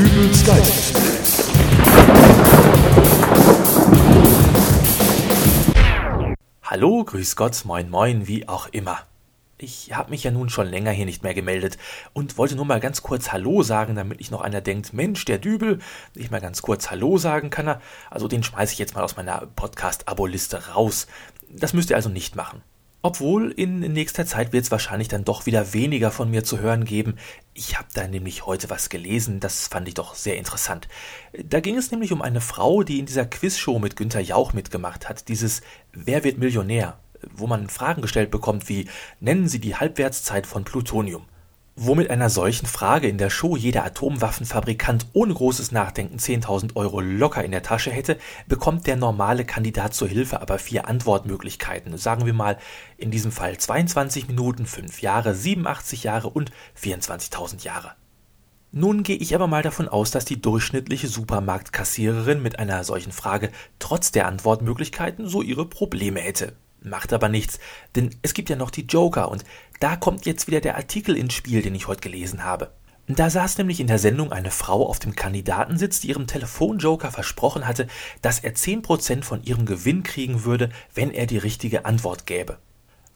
[0.00, 0.96] Geist.
[6.62, 9.00] Hallo, grüß Gott, moin moin, wie auch immer.
[9.58, 11.76] Ich habe mich ja nun schon länger hier nicht mehr gemeldet
[12.14, 15.36] und wollte nur mal ganz kurz Hallo sagen, damit nicht noch einer denkt, Mensch, der
[15.36, 15.80] Dübel,
[16.14, 17.82] nicht mal ganz kurz Hallo sagen kann er.
[18.08, 21.08] Also den schmeiße ich jetzt mal aus meiner Podcast-Abo-Liste raus.
[21.50, 22.62] Das müsst ihr also nicht machen.
[23.02, 26.84] Obwohl in nächster Zeit wird es wahrscheinlich dann doch wieder weniger von mir zu hören
[26.84, 27.16] geben.
[27.54, 30.86] Ich habe da nämlich heute was gelesen, das fand ich doch sehr interessant.
[31.32, 35.08] Da ging es nämlich um eine Frau, die in dieser Quizshow mit Günter Jauch mitgemacht
[35.08, 35.62] hat, dieses
[35.92, 36.98] Wer wird Millionär,
[37.32, 38.86] wo man Fragen gestellt bekommt wie
[39.18, 41.24] Nennen Sie die Halbwertszeit von Plutonium.
[41.82, 47.00] Wo mit einer solchen Frage in der Show jeder Atomwaffenfabrikant ohne großes Nachdenken 10.000 Euro
[47.00, 51.96] locker in der Tasche hätte, bekommt der normale Kandidat zur Hilfe aber vier Antwortmöglichkeiten.
[51.96, 52.58] Sagen wir mal
[52.98, 57.92] in diesem Fall 22 Minuten, 5 Jahre, 87 Jahre und 24.000 Jahre.
[58.72, 63.50] Nun gehe ich aber mal davon aus, dass die durchschnittliche Supermarktkassiererin mit einer solchen Frage
[63.78, 66.52] trotz der Antwortmöglichkeiten so ihre Probleme hätte.
[66.82, 67.58] Macht aber nichts,
[67.94, 69.44] denn es gibt ja noch die Joker und
[69.80, 72.72] da kommt jetzt wieder der Artikel ins Spiel, den ich heute gelesen habe.
[73.06, 77.66] Da saß nämlich in der Sendung eine Frau auf dem Kandidatensitz, die ihrem Telefonjoker versprochen
[77.66, 77.88] hatte,
[78.22, 82.58] dass er 10% von ihrem Gewinn kriegen würde, wenn er die richtige Antwort gäbe.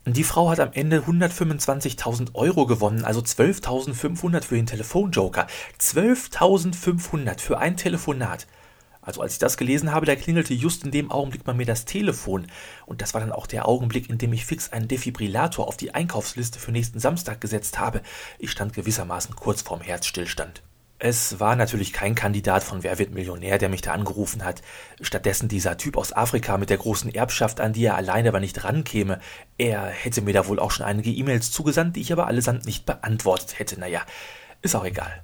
[0.06, 5.46] Die Frau hat am Ende 125.000 Euro gewonnen, also 12.500 für den Telefonjoker.
[5.80, 8.46] 12.500 für ein Telefonat.
[9.05, 11.84] Also als ich das gelesen habe, da klingelte just in dem Augenblick bei mir das
[11.84, 12.47] Telefon.
[12.86, 15.94] Und das war dann auch der Augenblick, in dem ich fix einen Defibrillator auf die
[15.94, 18.00] Einkaufsliste für nächsten Samstag gesetzt habe.
[18.38, 20.62] Ich stand gewissermaßen kurz vorm Herzstillstand.
[20.98, 24.62] Es war natürlich kein Kandidat von Wer wird Millionär, der mich da angerufen hat.
[25.02, 28.64] Stattdessen dieser Typ aus Afrika mit der großen Erbschaft, an die er alleine aber nicht
[28.64, 29.20] rankäme.
[29.58, 32.86] Er hätte mir da wohl auch schon einige E-Mails zugesandt, die ich aber allesamt nicht
[32.86, 33.78] beantwortet hätte.
[33.78, 34.00] Naja,
[34.62, 35.22] ist auch egal.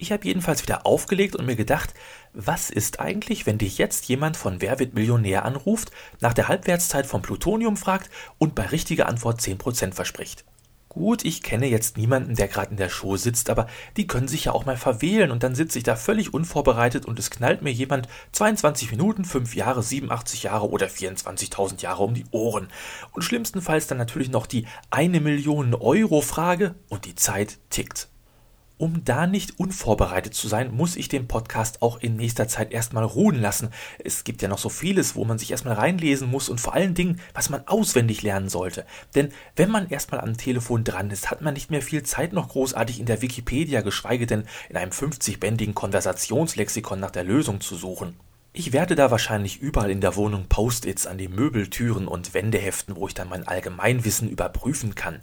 [0.00, 1.92] Ich habe jedenfalls wieder aufgelegt und mir gedacht,
[2.32, 5.90] was ist eigentlich, wenn dich jetzt jemand von Wer wird Millionär anruft,
[6.20, 10.46] nach der Halbwertszeit von Plutonium fragt und bei richtiger Antwort 10% verspricht?
[10.88, 13.66] Gut, ich kenne jetzt niemanden, der gerade in der Show sitzt, aber
[13.98, 17.18] die können sich ja auch mal verwählen und dann sitze ich da völlig unvorbereitet und
[17.18, 22.24] es knallt mir jemand 22 Minuten, 5 Jahre, 87 Jahre oder 24.000 Jahre um die
[22.30, 22.68] Ohren.
[23.12, 28.08] Und schlimmstenfalls dann natürlich noch die eine Million Euro Frage und die Zeit tickt.
[28.80, 33.04] Um da nicht unvorbereitet zu sein, muss ich den Podcast auch in nächster Zeit erstmal
[33.04, 33.68] ruhen lassen.
[34.02, 36.94] Es gibt ja noch so vieles, wo man sich erstmal reinlesen muss und vor allen
[36.94, 38.86] Dingen, was man auswendig lernen sollte.
[39.14, 42.48] Denn wenn man erstmal am Telefon dran ist, hat man nicht mehr viel Zeit noch
[42.48, 48.16] großartig in der Wikipedia, geschweige denn in einem 50-bändigen Konversationslexikon nach der Lösung zu suchen.
[48.54, 52.96] Ich werde da wahrscheinlich überall in der Wohnung Post-its an die Möbeltüren und Wände heften,
[52.96, 55.20] wo ich dann mein Allgemeinwissen überprüfen kann.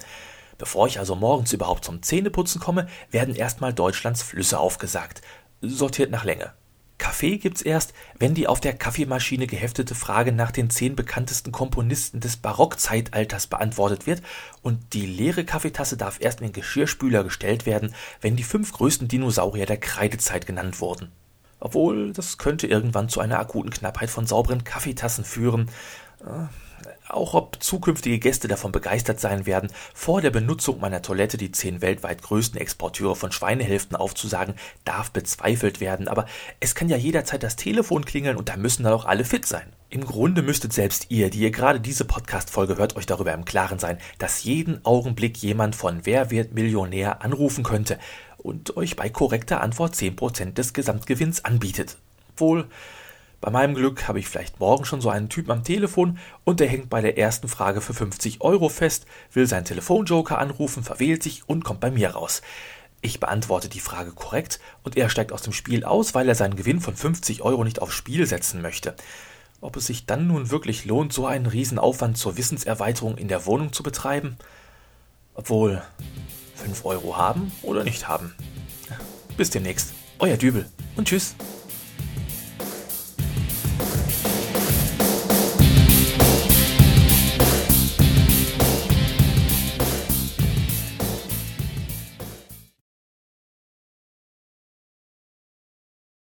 [0.58, 5.22] Bevor ich also morgens überhaupt zum Zähneputzen komme, werden erstmal Deutschlands Flüsse aufgesagt,
[5.62, 6.54] sortiert nach Länge.
[6.98, 12.20] Kaffee gibt's erst, wenn die auf der Kaffeemaschine geheftete Frage nach den zehn bekanntesten Komponisten
[12.20, 14.24] des Barockzeitalters beantwortet wird
[14.64, 19.08] und die leere Kaffeetasse darf erst in den Geschirrspüler gestellt werden, wenn die fünf größten
[19.08, 21.12] Dinosaurier der Kreidezeit genannt wurden.
[21.60, 25.70] Obwohl, das könnte irgendwann zu einer akuten Knappheit von sauberen Kaffeetassen führen.
[27.10, 31.82] Auch ob zukünftige Gäste davon begeistert sein werden, vor der Benutzung meiner Toilette die zehn
[31.82, 36.26] weltweit größten Exporteure von Schweinehälften aufzusagen, darf bezweifelt werden, aber
[36.60, 39.72] es kann ja jederzeit das Telefon klingeln und da müssen dann auch alle fit sein.
[39.90, 43.80] Im Grunde müsstet selbst ihr, die ihr gerade diese Podcast-Folge hört, euch darüber im Klaren
[43.80, 47.98] sein, dass jeden Augenblick jemand von Wer wird Millionär anrufen könnte
[48.38, 51.98] und euch bei korrekter Antwort 10% des Gesamtgewinns anbietet.
[52.36, 52.68] Wohl,
[53.40, 56.68] bei meinem Glück habe ich vielleicht morgen schon so einen Typen am Telefon und der
[56.68, 61.48] hängt bei der ersten Frage für 50 Euro fest, will seinen Telefonjoker anrufen, verwählt sich
[61.48, 62.42] und kommt bei mir raus.
[63.02, 66.56] Ich beantworte die Frage korrekt und er steigt aus dem Spiel aus, weil er seinen
[66.56, 68.96] Gewinn von 50 Euro nicht aufs Spiel setzen möchte.
[69.62, 73.72] Ob es sich dann nun wirklich lohnt, so einen Riesenaufwand zur Wissenserweiterung in der Wohnung
[73.72, 74.38] zu betreiben?
[75.36, 75.84] Obwohl,
[76.56, 78.34] 5 Euro haben oder nicht haben?
[79.38, 79.94] Bis demnächst.
[80.20, 81.36] Euer Dübel und tschüss.